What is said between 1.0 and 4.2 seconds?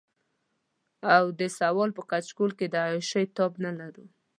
او د سوال په کچکول کې د عياشۍ تاب نه لرو.